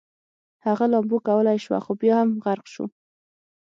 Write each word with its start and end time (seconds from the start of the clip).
هغه 0.65 0.85
لامبو 0.91 1.17
کولی 1.27 1.57
شوه 1.65 1.77
خو 1.85 1.91
بیا 2.01 2.15
هم 2.21 2.29
غرق 2.43 2.65
شو 2.73 2.85